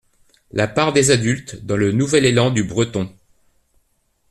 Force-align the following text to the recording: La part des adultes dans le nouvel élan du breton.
La 0.51 0.67
part 0.67 0.93
des 0.93 1.11
adultes 1.11 1.63
dans 1.63 1.77
le 1.77 1.91
nouvel 1.91 2.25
élan 2.25 2.49
du 2.49 2.63
breton. 2.63 3.13